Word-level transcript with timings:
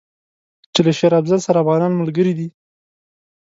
چې 0.73 0.79
له 0.85 0.91
شېر 0.97 1.13
افضل 1.19 1.39
سره 1.45 1.61
افغانان 1.63 1.91
ملګري 2.01 2.33
دي. 2.39 2.47